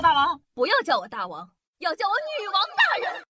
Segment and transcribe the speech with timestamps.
[0.00, 3.22] 大王，不要叫我大王，要叫我女王大人。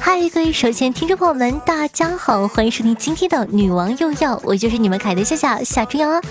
[0.00, 6.22] 嗨，各位首先听众朋友们，大家好，欢迎收听今天的女王又要，我就是你们凯的笑笑夏春阳啊。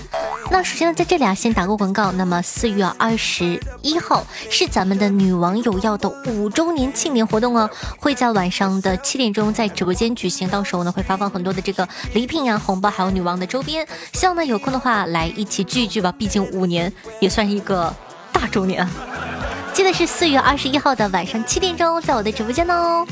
[0.52, 2.12] 那首先呢，在这里啊，先打个广告。
[2.12, 13.88] 那么四月二十一号是咱们的女王有药的五周年庆典活动哦，会在晚上的七点钟在直播间举行，到时候呢会发放很多的这个礼品啊、红包，还有女王的周边。
[14.12, 17.90] 希望呢有空的话来一起聚一聚吧，毕竟五年也算一个
[18.30, 18.86] 大周年。
[19.72, 23.06] 记得是四月二十一号的晚上七点钟，在我的直播间哦。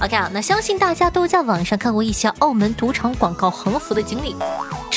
[0.00, 4.34] OK 啊，那相信大家都在网上看过一些澳门赌场广告横幅的经历。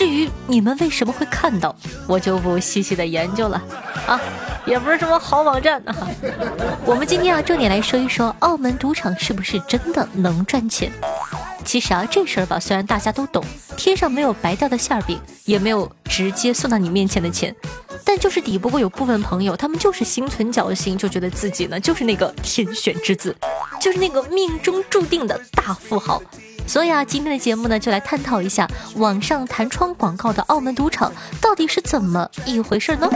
[0.02, 1.76] 至于你们为什么会看到，
[2.08, 3.62] 我就不细细的研究了
[4.08, 4.20] 啊，
[4.66, 5.96] 也不是什么好网站啊。
[6.88, 10.92] 我们今天啊，重点来说一说澳门赌场是不是真的能赚钱。
[11.64, 13.46] 其实啊，这事儿吧，虽然大家都懂，
[13.78, 17.56] 天上没有白掉的馅儿饼，也没有直接送到你面前的钱，
[18.04, 23.36] 但就是抵不过有部分朋友，他们就是心存侥幸，就觉得自己呢就是那个天选之子，
[23.80, 26.20] 就是那个命中注定的大富豪。
[26.68, 33.10] 所以啊，今天的节目呢，就来探讨一下网上弹窗广告的澳门赌场到底是怎么一回事呢？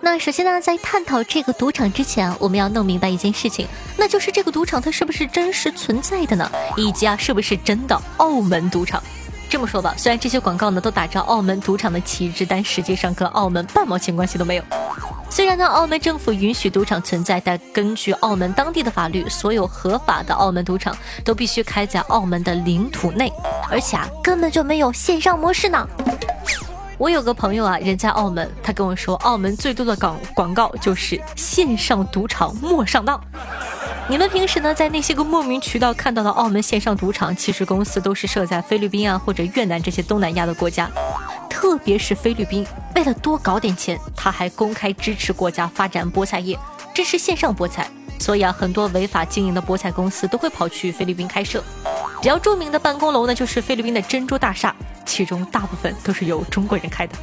[0.00, 6.50] 那首先呢，在探讨这个赌场之前啊，我们要弄明白一件事情，那就是这个赌场它是不是真实存在的呢？
[6.76, 9.02] 以及啊，是不是真的澳门赌场？
[9.48, 14.64] 这么说吧，虽然这些广告呢都打着澳门赌场的旗帜，但实际上跟澳门半毛钱关系都没有。
[15.34, 23.32] 虽然呢，澳门政府允许赌场存在，但根据澳门当地的法律，所有合法的澳门赌场都必须开在澳门的领土内，
[23.68, 25.88] 而且啊，根本就没有线上模式呢。
[26.98, 33.20] 我有个朋友啊，人在澳门，他跟我说，澳门最多的广广告就是线上赌场莫上当。
[34.06, 40.88] 你们平时呢，在那些个莫名渠道看到的澳门线上赌场，其实公司都是设在菲律宾啊或者越南这些东南亚的国家，
[41.54, 42.66] 特别是菲律宾，
[42.96, 46.58] 为了多搞点钱，他还公开支持国家发展菠菜业，
[46.92, 47.88] 支持线上菠菜，
[48.18, 51.62] 所以啊，很多违法经营的菠菜公司都会跑去菲律宾开设。
[52.20, 54.74] 比较著名的办公楼呢，就是菲律宾的珍珠大厦。
[55.06, 57.14] 其中大部分都是由中国人开的。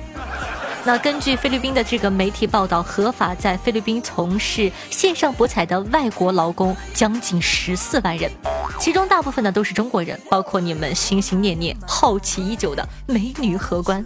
[0.84, 8.31] 那根据菲律宾的这个媒体报道，合法在菲律宾从事线上博彩的外国劳工将近十四万人，
[8.80, 14.03] 其中大部分呢都是中国人，包括你们心心念念、好奇已久的美女荷官。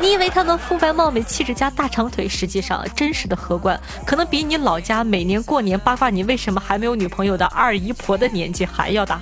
[0.00, 9.20] 你以为他们肤白貌美、气质加大长腿，实际上真实的荷官可能比你老家每年过年八卦你为什么还没有女朋友的二姨婆的年纪还要大。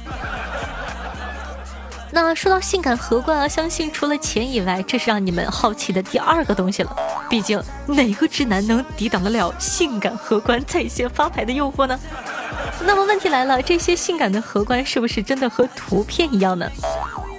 [2.16, 6.96] 那说到性感荷官啊，相信除了钱以外，这是让你们好奇的第二个东西了。
[7.28, 12.00] 毕竟哪个直男能抵挡得了性感荷官在线发牌的诱惑呢？
[12.86, 16.66] 那么问题来了，这些性感的荷官是不是真的和图片一样呢？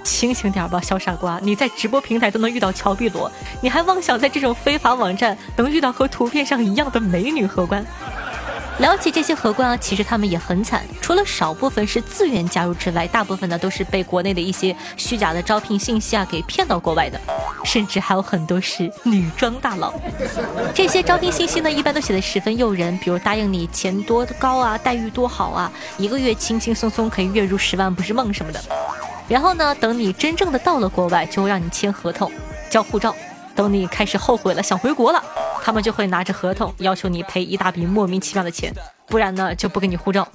[0.04, 1.40] 清醒点吧，小傻瓜！
[1.42, 3.28] 你在直播平台都能遇到乔碧罗，
[3.60, 7.84] 你还妄想在这种非法网站能遇到和图片上一样的美女荷官？
[8.78, 17.20] 聊起这些荷官啊，其实他们也很惨，除了少部分是自愿加入之外，大部分呢都是被国内的一些虚假的招聘信息啊给骗到国外的，
[17.64, 19.92] 甚至还有很多是女装大佬。
[20.72, 28.62] 这些招聘信息呢，一般都写的十分诱人，比如答应你钱多高啊，待遇多好啊，一个月轻轻松松可以月入十万不是梦什么的。
[29.26, 32.30] 然后呢，等你真正的到了国外，就会让你签合同、
[32.70, 33.12] 交护照，
[33.56, 35.22] 等你开始后悔了，想回国了。
[35.68, 38.72] 他们就会拿着合同要求你赔一大笔莫名其妙的钱，
[39.06, 40.26] 不然呢就不给你护照。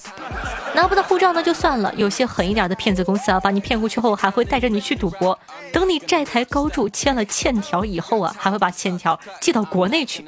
[0.75, 5.37] 拿不到护照那就算了，有些狠一点的骗子公司啊，把你骗过去后还会带着你去赌博。
[5.71, 10.23] 等你债台高筑签了欠条以后啊，还会把欠条寄到国内去。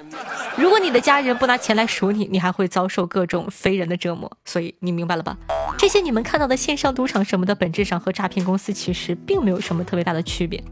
[0.56, 4.32] 如果你的家人不拿钱来赎你，你还会遭受各种非人的折磨。
[4.44, 5.38] 所以你明白了吧？
[5.78, 10.64] 这些你们看到的线上赌场什么的，本质上和诈骗公司其实并没有什么特别大的区别。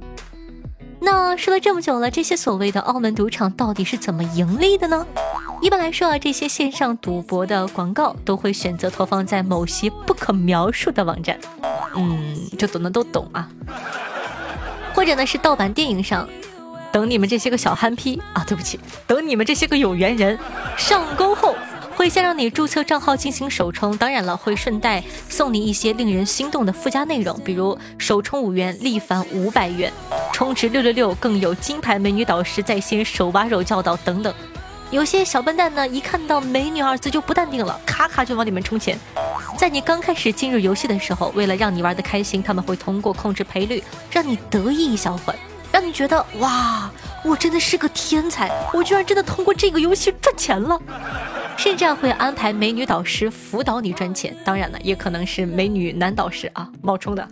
[1.06, 5.06] 那说了这么久了，这些所谓的澳门赌场到底是怎么盈利的呢？
[5.62, 11.38] 一般来说啊，这些线上赌博的广告都会选择投放在某些不可描述的网站，
[11.96, 13.50] 嗯，就懂的都懂啊。
[14.94, 16.28] 或者呢是盗版电影上，
[16.92, 20.40] 等你们这些个小憨批啊，对不起，等你们这些个有缘人
[20.78, 21.54] 上钩后。
[22.04, 29.90] 会先让你注册账号进行首充，当然了，会顺带送你一些令人心动的附加内容，比如首充五元立返五百元，
[30.34, 34.34] 充值六六六更有金牌美女导师在线手把手教导等等。
[34.92, 39.00] 有些小笨蛋呢，一看到美女二字就不淡定了，咔咔就往里面充钱。
[39.58, 45.34] 在你刚开始进入游戏的时候，为了让你玩得开心，他们会通过控制赔率让你得意一小会，
[45.72, 46.92] 让你觉得哇，
[47.24, 50.78] 我真的是个天才，我居然真的通过这个游戏赚钱了。
[51.58, 54.36] 甚至会安排美女导师辅导你赚钱。
[54.44, 57.28] 当然了，也可能是美女男导师啊冒充的，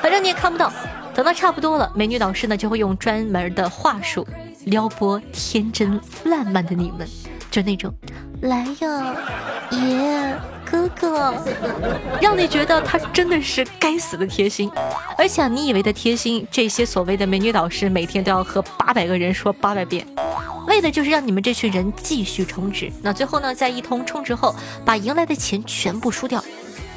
[0.00, 0.72] 反正你也看不到。
[1.14, 4.26] 等到差不多了，美女导师呢就会用专门的话术
[4.66, 7.08] 撩拨天真烂漫的你们，
[7.50, 7.90] 就那种
[8.42, 9.16] 来呀，
[9.70, 10.38] 爷
[10.70, 11.34] 哥哥，
[12.20, 14.70] 让你觉得他真的是该死的贴心。
[15.16, 20.06] 而且你以为的贴心，这些所谓的美女导师每天都要和八百个人说八百遍。
[20.76, 26.44] 为的就是让你们这群人继续充值，那最后呢，在一通充值后，把赢来的钱全部输掉。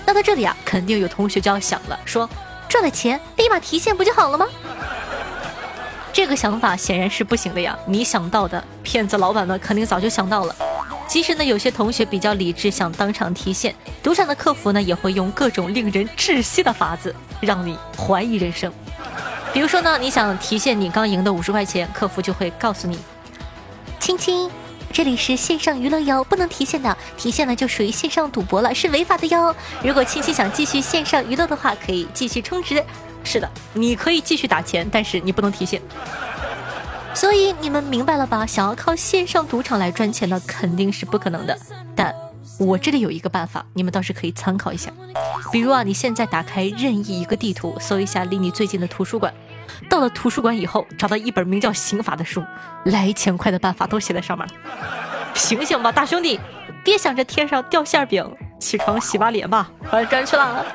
[0.06, 2.30] 那到这里啊，肯定有同学就要想了，说
[2.68, 4.46] 赚了钱立马提现不就好了吗？
[6.12, 7.78] 这个想法显然是不行的呀。
[7.86, 10.54] 你想到的，骗子老板们肯定早就想到了。
[11.08, 13.74] 其实呢，有些同学比较理智，想当场提现，
[14.04, 18.70] 赌场的客服呢也会用各种令人窒息的法子，让你怀疑人生。
[19.54, 23.00] 比如说呢，你想提现你刚赢的五十块钱，客服就会告诉你。
[24.10, 24.50] 亲亲，
[24.92, 29.56] 这里是线上娱乐哟，不能提现的，提现呢就属于线上赌博了，是违法的哟。
[29.84, 32.84] 如果亲亲想继续线上娱乐的话，可以继续充值。
[33.24, 35.80] 是的，你可以继续打钱，但是你不能提现。
[37.14, 38.48] 所以你们明白了吧？
[38.48, 41.56] 想要靠线上赌场来赚钱呢，肯定是不可能的。
[41.96, 42.12] 但
[42.58, 44.92] 我这里有一个办法，你们倒是可以参考一下。
[45.52, 49.32] 比如啊，你现在打开任意一个地图，搜一下离你最近的图书馆。
[49.88, 52.44] 到了图书馆以后，找到一本名叫《刑法》的书，
[52.86, 54.48] 来钱快的办法都写在上面。
[55.36, 56.40] 醒醒吧，大兄弟，
[56.84, 58.30] 别想着天上掉馅饼，
[58.60, 60.66] 起床洗把脸吧，回转去了。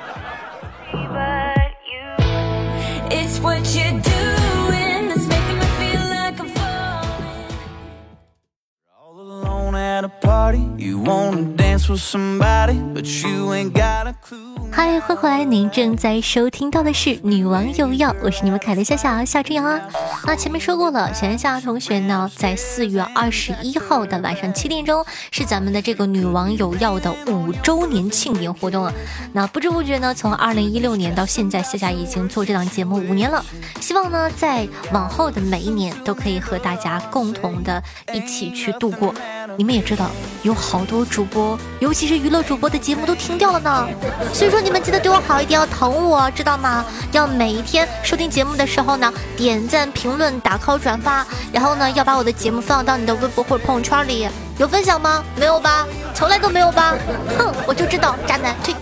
[14.76, 15.44] 嗨，欢迎回来！
[15.44, 19.80] 您正在收听到的是《女王有药》，我是你们凯的夏夏夏春阳啊。
[20.26, 28.92] 那前面说过了，小夏同学呢，在四月二十一号的晚上七点钟，是咱们的这个《女王有药》的五周年庆典活动了。
[29.32, 33.44] 那不知不觉呢，从二零一六年到现在，夏夏已经做这档节目五年了。
[33.80, 37.80] 希望呢，在往后的每一年，都可以和大家共同的
[38.12, 39.14] 一起去度过。
[39.56, 40.10] 你们也知道，
[40.42, 43.88] 有好多主播，尤其是娱乐主播的节目都停掉了呢。
[44.32, 46.84] 所以说，你们记得对我好一点，要疼我，知道吗？
[47.12, 54.28] 要每一天收听节目的时候呢，点赞、评论、打 call、转发，然后呢，要把我的节目放到你的微博或者朋友圈里。
[54.58, 55.24] 有分享吗？
[55.36, 55.86] 没有吧？
[56.14, 56.94] 从来都没有吧？
[57.38, 58.74] 哼，我就知道，渣男，退。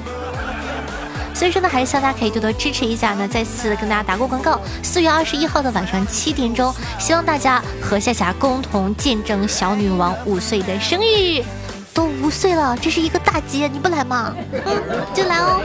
[1.43, 3.17] 所以说呢，还是希望大家可以多多支持一下。
[3.19, 11.43] 那再次跟大家打过广告，四月二十一号的晚上七点钟，希望大家和夏夏共同见证小女王五岁的生日。
[11.93, 14.33] 都五岁了，这是一个大节，你不来吗？
[14.53, 15.61] 嗯， 就来哦。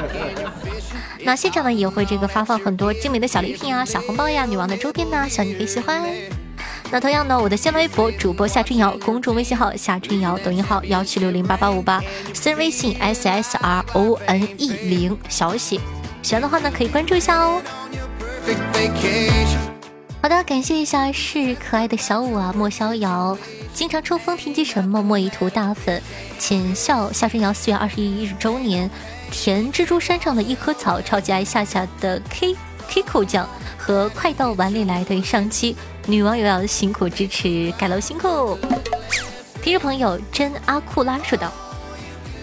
[1.19, 6.01] 那现场呢也会这个发放很多精美的小礼品啊、小红包呀、女王的周边呐，希望你可以喜欢。
[6.89, 12.01] 那同样呢，我的新浪微博主播夏春瑶，公众微信号夏春瑶，抖音号幺七六零八八五八，
[12.33, 15.79] 私人微信 s s r o n e 零小写，
[16.23, 17.61] 喜欢的话呢可以关注一下哦。
[20.21, 23.37] 好的，感谢一下是可爱的小五啊，莫逍遥，
[23.73, 26.01] 经常抽风，听机什么莫一图大粉，
[26.39, 28.89] 浅笑夏春瑶四月二十一日周年，
[29.29, 32.55] 甜蜘蛛山上的一棵草，超级爱夏夏的 K
[32.87, 33.45] K 口酱。
[33.87, 35.73] 和快到碗里来的上期
[36.07, 38.59] 女网友要辛苦支持，盖楼辛苦。
[39.63, 41.49] 听众朋友真阿库拉说道：“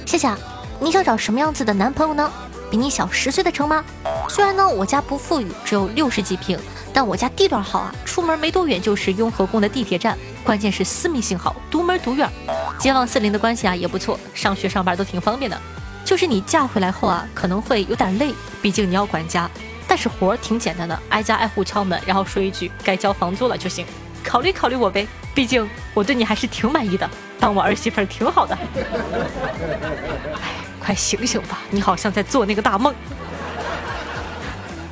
[0.06, 0.38] 夏夏，
[0.80, 2.32] 你想找什么样子的男朋友呢？
[2.70, 3.84] 比你小十岁的成吗？
[4.26, 6.58] 虽然呢我家不富裕，只有六十几平，
[6.94, 12.26] 但我家地段好啊，出门没多远就是雍和宫的地铁站，关键是私密性好，独门独院，
[12.78, 15.60] 街坊四邻的关系啊也不错，上学上班都挺方便的。
[16.06, 19.50] 就是你嫁回来后啊，可能会有点累，毕竟你要管家。”
[19.94, 23.86] 但是活儿挺简单的，挨家挨户敲门，然后说一句该交房租了就行。
[24.24, 27.08] 考虑考虑我呗，毕竟我对你还是挺满意的，
[27.38, 28.58] 当我儿媳妇儿挺好的。
[30.42, 32.92] 哎，快醒醒吧，你好像在做那个大梦。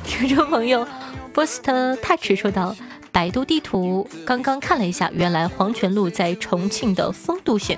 [0.05, 0.87] 听众朋友
[1.33, 2.73] ，First Touch 说道
[3.11, 7.77] ：“百度地图刚刚看了一下，原来黄泉路在重庆的丰都县。”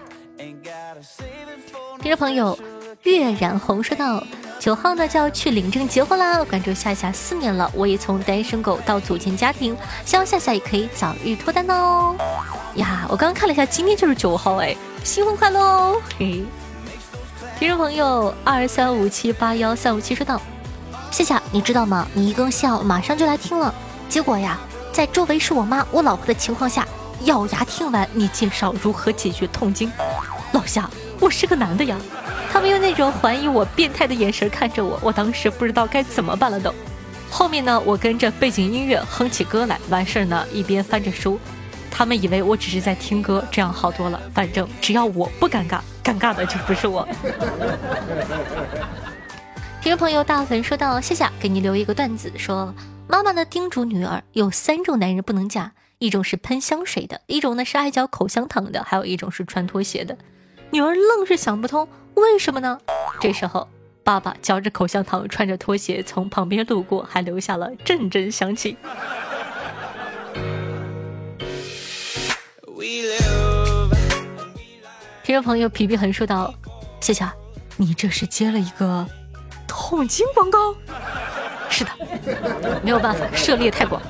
[2.00, 2.55] 听众朋友，
[3.01, 4.24] 月染红说道。
[4.65, 6.43] 九号呢就要去领证结婚啦！
[6.43, 12.15] 关注夏夏四年了，我也从单身狗到组建家庭，希望夏夏也可以早日脱单哦。
[12.74, 16.01] 呀，我刚刚看了一下，今天就是九号哎，新婚快乐哦！
[16.17, 16.43] 嘿，
[17.60, 20.41] 听众朋友二三五七八幺三五七说道：
[21.12, 22.07] 夏夏，你知道吗？
[22.15, 23.72] 你一更新，马上就来听了。
[24.10, 24.60] 结果呀，
[24.91, 26.88] 在周围是我妈、我老婆的情况下，
[27.25, 29.91] 咬牙听完你介绍如何解决痛经。
[30.53, 31.95] 老夏，我是个男的呀。
[32.55, 36.74] 他们用那种怀疑我变态的眼神看着我，我当时不知道该怎么办了都。
[37.29, 41.38] 后面呢，我跟着背景音乐哼起歌来，完事儿呢一边翻着书。
[41.91, 44.17] 他们以为我只是在听歌，这样好多了。
[44.33, 47.05] 反正只要我不尴尬，尴尬的就不是我。
[49.83, 52.74] 听众朋友大粉说到：“夏夏给你留一个段子，说
[53.09, 60.17] 妈妈呢叮嘱女儿有三种男人不能嫁，一种是喷香水的，一种呢是爱嚼口香糖的，还有一种是穿拖鞋的。
[60.71, 61.85] 女儿愣是想不通
[62.15, 62.79] 为什么呢？
[63.19, 63.67] 这时候
[64.03, 68.77] 爸爸嚼着口香糖，穿着拖鞋从旁边路过，还留下了阵阵香气。”
[75.24, 76.53] 听众朋友皮皮恒说道
[77.01, 77.34] ：“夏夏，
[77.77, 79.07] 你这是接了一个。”
[79.67, 80.74] 痛经广告，
[81.69, 81.91] 是的，
[82.81, 84.01] 没有办法，涉猎太广。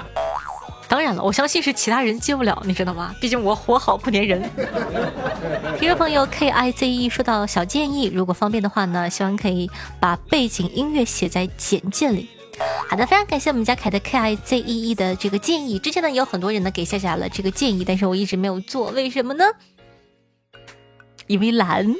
[0.87, 3.15] 当然了，我相信是其他人接不了，你知道吗？
[3.19, 4.49] 毕竟我活好不粘人。
[5.79, 12.29] 听众朋友 K I Z E 说到小建议，如果方便的话呢，希望可以把背景音乐写在简介里。
[12.87, 15.79] 好的，非常感谢我们家凯的 K I Z E E 的这个建议。
[15.79, 19.45] 之前呢也有很多人呢给夏夏了这个建议，但是我一直没有做，为什么呢？
[21.27, 21.95] 因为懒。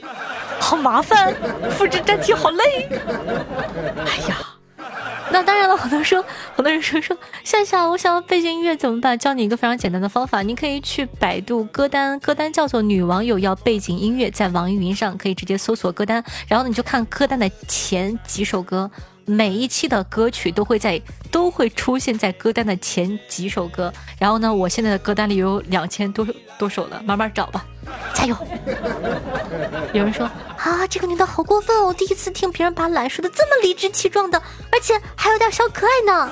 [0.58, 1.36] 好麻烦，
[1.72, 2.88] 复制粘贴好累。
[2.89, 4.38] 哎呀，
[5.32, 6.24] 那当然了，很多人说，
[6.55, 9.17] 很多人说说夏夏，我想要背景音乐怎么办？
[9.17, 18.89] 教你一个非常简单的方法，你可以去百度歌单，歌单叫做“女网友要背景音乐”，在网易云上可以直接搜索歌单，然后你就看歌单的前几首歌。
[19.25, 21.01] 每一期的歌曲都会在
[21.32, 26.25] 都会出现在歌单的前几首歌，然后呢，我现在的歌单里有两千多
[26.60, 27.65] 多首了，慢慢找吧，
[28.13, 28.38] 加油！
[29.94, 34.38] 有人说啊，这个女的好过分哦，第一次听别人把懒说的这么理直气壮的，
[34.72, 36.32] 而且还有点小可爱呢。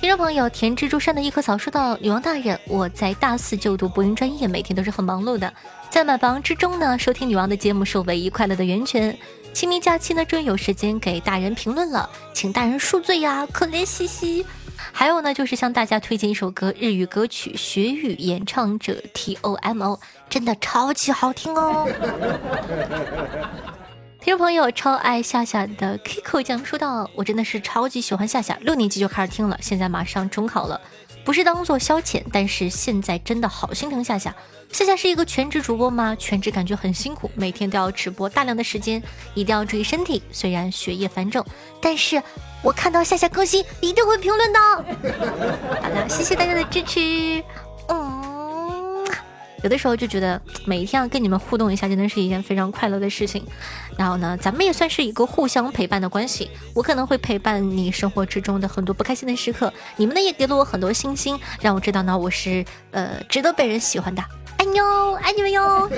[0.00, 5.52] 听众朋友，田蜘蛛山的一棵草说到：“女王大人，我在大四就读播音专业，每天都是很忙碌的，
[5.90, 9.18] 在买房之中呢，收听女王的节目是我唯一快乐的源泉。”
[9.58, 14.46] 清明假期呢，终于有时间给大人评论了，请大人恕罪呀，可怜兮兮。
[14.92, 19.98] 还有呢，就是向大家推荐一首歌，日语歌曲，学语演唱者 T O M O，
[20.30, 21.88] 真的超级好听哦。
[24.20, 30.80] 听众朋友超爱夏夏的 Kiko 讲说道：“我真的是超级喜欢夏夏，六年级就开始听了，现在马上中考了，
[31.28, 34.34] 不是当做消遣，但是现在真的好心疼夏夏。”
[34.72, 36.16] 夏夏是一个全职主播吗？
[36.18, 39.02] 全职感觉很辛苦，每天都要直播大量的时间，
[39.34, 40.22] 一定要注意身体。
[40.32, 41.44] 虽然学业繁重，
[41.82, 42.22] 但是
[42.62, 44.58] 我看到夏夏更新一定会评论的。
[45.82, 47.44] 好的，谢谢大家的支持。
[47.88, 48.17] 嗯，
[49.62, 53.44] 有的时候就觉得每一天要跟你们互动一下，真的是一件非常快乐的事情。
[53.96, 56.50] 然后呢，咱们也算是一个互相陪伴的关系。
[56.74, 64.22] 我可能会陪伴你生活之中的很多不开心的时刻，你们呢也给了我很多信心，让我知道呢我是呃值得被人喜欢的。
[64.58, 65.90] 爱你哟， 爱你们哟！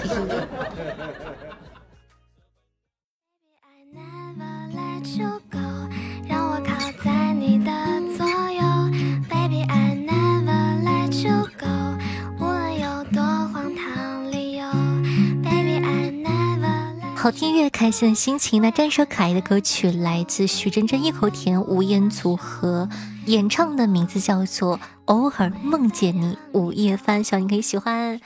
[17.21, 18.62] 好听越开心的心情。
[18.62, 22.89] 那这首可爱的歌曲来自徐真真、一口甜吴彦祖和
[23.27, 28.19] 演唱的名字叫做《偶尔梦见你》，午夜翻，希望你可以喜欢。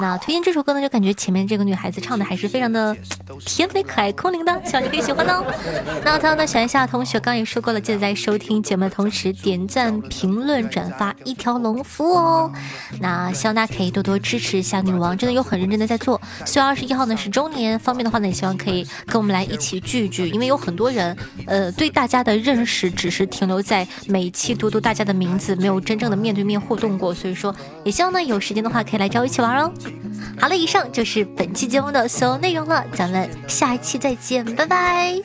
[0.00, 2.96] 那推荐这首歌呢，就感觉前面这个女孩子唱的还是非常的
[3.44, 5.44] 甜美可爱、空灵的，希望你可以喜欢哦。
[6.04, 12.52] 那同样的，小一下同学刚也说过了，记得在收听节目的同时点赞、评论、转发一条龙服务哦。
[13.00, 16.20] 那希望大家可以多多支持一下女王，真的有很认真的在做。
[16.46, 21.16] 四月二十一号呢是周年，方便的话呢，也希望可以跟我们来一起聚一聚，因为有很多人，
[21.46, 29.72] 呃，对大家的认识只是停留在每期读读大家的名字，没有真正的面对面互动过，所以说也希望呢有时间的话可以来找我一起玩哦。
[30.38, 35.20] 好了，以上就是本期节目的所有内容了，咱们下一期再见，拜拜。